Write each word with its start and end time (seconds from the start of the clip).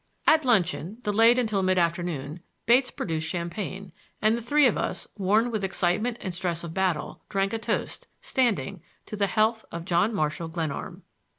At 0.25 0.45
luncheon, 0.45 0.97
delayed 1.03 1.37
until 1.37 1.61
mid 1.61 1.77
afternoon, 1.77 2.39
Bates 2.65 2.89
produced 2.89 3.29
champagne, 3.29 3.91
and 4.19 4.35
the 4.35 4.41
three 4.41 4.65
of 4.65 4.75
us, 4.75 5.07
worn 5.15 5.51
with 5.51 5.63
excitement 5.63 6.17
and 6.21 6.33
stress 6.33 6.63
of 6.63 6.73
battle, 6.73 7.21
drank 7.29 7.53
a 7.53 7.59
toast, 7.59 8.07
standing, 8.19 8.81
to 9.05 9.15
the 9.15 9.27
health 9.27 9.63
of 9.71 9.85
John 9.85 10.11
Marshall 10.11 10.47
Glenarm. 10.47 11.03